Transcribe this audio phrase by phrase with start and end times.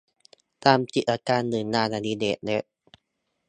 [0.63, 2.63] ทำกิจกรรมหรืองานอดิเรกเล็ก